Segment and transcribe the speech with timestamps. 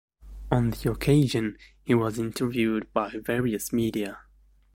[0.49, 4.21] On the occasion, he was interviewed by various media.